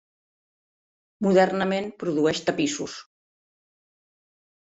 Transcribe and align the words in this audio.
Modernament 1.27 1.91
produeix 2.03 2.41
tapissos. 2.47 2.95